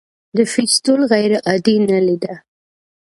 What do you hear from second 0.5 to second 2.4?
فیستول غیر عادي نلۍ ده.